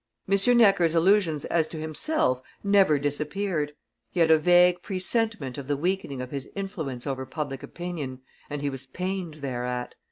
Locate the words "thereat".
9.41-9.93